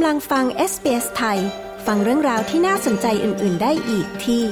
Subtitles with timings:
[0.00, 1.38] กำลังฟัง SBS ไทย
[1.86, 4.42] ฟังเรื่องราวที่น่าสนใจอื่น ๆ ได้อีกที่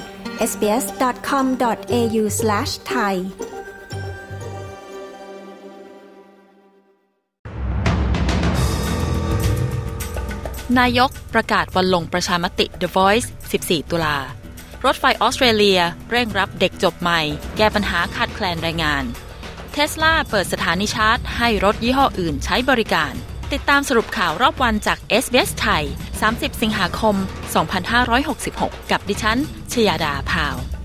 [0.51, 3.15] sbs.com.au/thai
[10.79, 13.29] นายกประกาศวันลงประชามติ The Voice
[13.59, 14.19] 14 ตุลา
[14.85, 17.21] รถไฟออสเตรเลียเร่งรับเด็กจบใหม่
[17.57, 19.05] แก้ปัญหาขาดแคลนแรงงาน
[19.73, 23.15] เทสลาเปิดสถานีชาร์จ ให้รถยี่ห้ออื่นใช้บริการ
[23.55, 25.85] ติดตามสรุปข่าวรอบวันจาก SBS ไทย
[26.23, 27.17] 30 สิงหาคม
[28.23, 29.39] 2566 กับดิฉัน
[29.73, 30.76] ชยาดาพาว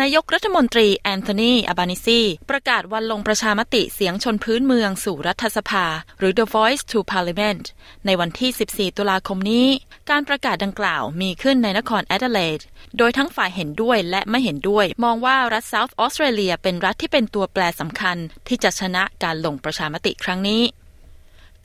[0.00, 5.86] นายกรัฐมนตรีแอนโทนีอัลบานีซีประกาศวันลงประชามติเสียงชนพื้นเมืองสู่รัฐสภา
[6.18, 7.64] หรือ The Voice to Parliament
[8.06, 9.66] ในวันที่ 14 ตุลาคมนี้
[10.10, 12.60] การประกาศดังกล่าวมีขึ้นในนครแอดิเลด
[12.98, 18.16] โดยทั้งฝ่ายเห็นด้วยและไม่เห็นด้วย มองว่ารัฐเซาท์ออสเตรเลียเป็นรัฐที่เป็นตัวแปรสำคัญ
[18.48, 20.62] ที่จะชนะการลงประชามติครั้งนี้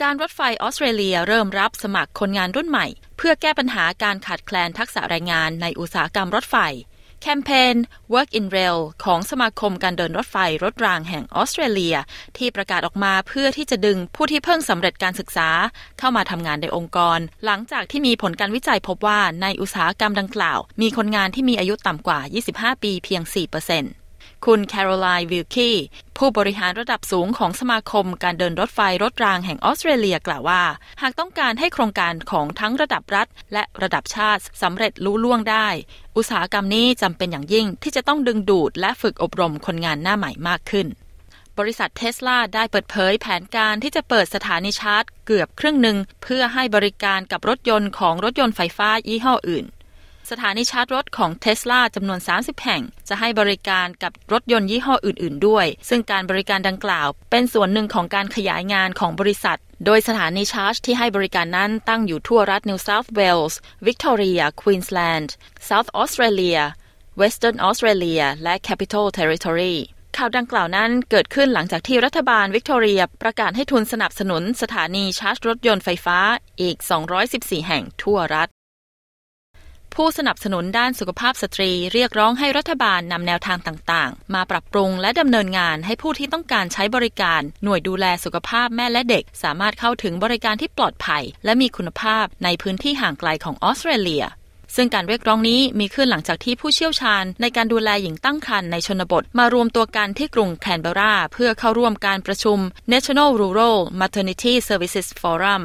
[0.02, 6.58] การรถไฟออสเตรเลียเริ่มรับสมัครคนงานรุ่นใหม่ เพื่อแก้ปัญหาการขาดแคลนทักษะแรงงานในอุตสาหกรรมรถไฟ
[7.22, 7.76] แคมเปญ
[8.14, 11.96] Work in Rail ของสมาคมการเดินรถไฟรถรางแห่งออสเตรเลีย
[12.38, 15.50] ที่ประกาศออกมาเพื่อที่จะดึงผู้ที่เพิ่งสำเร็จการศึกษา
[16.00, 22.20] เข้ามาทำงานในองค์กร หลังจากที่มีผลการวิจัยพบว่าในอุตสาหกรรมดังกล่าว มีคนงานที่มีอายุต่ำกว่า
[22.52, 23.99] 25 ปีเพียง 4%
[24.46, 25.72] คุณแคโรไลน์วิลคี
[26.18, 30.64] ผู้บริหารระดับสูงของสมาคมการเดินรถไฟรถรางแห่งออสเตรเลียกล่าวว่า
[31.02, 35.68] หากต้องการให้โครงการของทั้งระดับรัฐ และระดับชาติสำเร็จลุล่วงได้
[36.18, 40.88] อุตสาหกรรมนี้จำเป็นอย่างยิ่งที่จะต้องดึงดูดและฝึกอบรมคนงานหน้าใหม่มากขึ้น
[41.58, 49.66] บริษัทเทสลาได้เปิดเผยแผนการที่จะเปิดสถานีชาร์จเกือบครึ่งหนึ่ง เพื่อให้บริการกับรถยนต์ของรถยนต์ไฟฟ้ายี่ห้ออื่น
[50.30, 63.56] สถานีชาร์จรถของเทสลาจำนวน 30 แห่ง จะให้บริการกับรถยนต์ยี่ห้ออื่น ๆ ด้วย ซึ่งการบริการดังกล่าว เป็นส่วนหนึ่งของการขยายงานของบริษัท โดยสถานีชาร์จที่ให้บริการนั้นตั้งอยู่ทั่วรัฐ New South Wales
[63.88, 65.30] Victoria Queensland
[65.70, 66.62] South Australia
[67.22, 69.76] Western Australia และ Capital Territory
[70.18, 76.20] ข่าวดังกล่าวนั้นเกิดขึ้นหลังจากที่รัฐบาลวิกตอเรียประกาศให้ทุนสนับสนุนสถานีชาร์จรถยนต์ไฟฟ้า
[76.62, 76.78] อีก
[77.24, 78.50] 214 แห่งทั่วรัฐ
[79.96, 94.26] ผู้สนับสนุนด้านสุขภาพสตรี เรียกร้องให้รัฐบาลนำแนวทางต่างๆ มาปรับปรุงและดำเนินงานให้ผู้ที่ต้องการใช้บริการ หน่วยดูแลสุขภาพแม่และเด็ก สามารถเข้าถึงบริการที่ปลอดภัย และมีคุณภาพในพื้นที่ห่างไกลของออสเตรเลีย
[94.76, 102.60] ซึ่งการเรียกร้องนี้มีขึ้นหลังจากที่ผู้เชี่ยวชาญ ในการดูแลหญิงตั้งครรภ์ในชนบท มารวมตัวกันที่กรุงแคนเบรา เพื่อเข้าร่วมการประชุม
[102.94, 105.64] National Rural Maternity Services Forum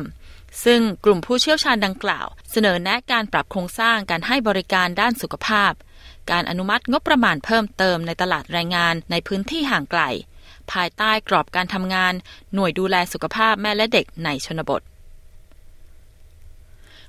[0.64, 5.72] ซึ่งกลุ่มผู้เชี่ยวชาญดังกล่าว เสนอแนะการปรับโครงสร้างการให้บริการด้านสุขภาพ
[6.30, 10.02] การอนุมัติงบประมาณเพิ่มเติมในตลาดแรงงานในพื้นที่ห่างไกล
[10.72, 12.14] ภายใต้กรอบการทำงาน
[12.54, 14.82] หน่วยดูแลสุขภาพแม่และเด็กในชนบท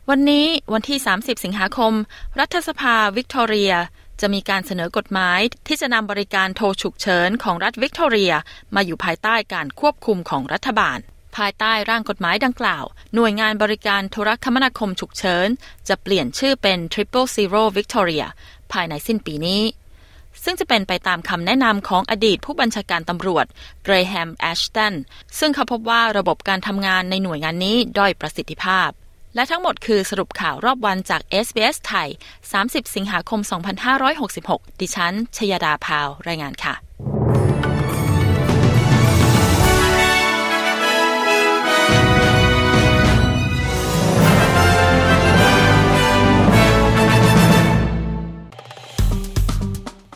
[0.10, 1.94] วันนี้วันที่ 30 สิงหาคม
[2.40, 3.74] รัฐสภาวิกตอเรีย
[4.22, 8.34] จะมีการเสนอกฎหมายที่จะนำบริการโทรฉุกเฉินของรัฐวิกตอเรีย
[8.76, 11.00] มาอยู่ภายใต้การควบคุมของรัฐบาล
[11.38, 12.86] ภายใต้ร่างกฎหมายดังกล่าว
[13.16, 15.48] หน่วยงานบริการโทรคมนาคมฉุกเฉิน
[15.88, 18.26] จะเปลี่ยนชื่อเป็น Triple Zero Victoria
[18.72, 19.64] ภายในสิ้นปีนี้
[20.44, 23.46] ซึ่งจะเป็นไปตามคำแนะนำของอดีตผู้บัญชาการตำรวจ
[23.84, 24.94] เกรแฮมแอชตัน
[25.40, 28.90] ซึ่งเขาพบว่าระบบการทำงานในหน่วยงานนี้ด้อยประสิทธิภาพ
[29.36, 32.10] และทั้งหมดคือสรุปข่าวรอบวันจาก SBS ไทย
[32.52, 33.40] 30 สิงหาคม
[34.10, 36.74] 2566 ดิฉัน ชยดาพาว รายงานค่ะ